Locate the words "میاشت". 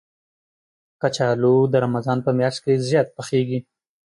2.37-2.59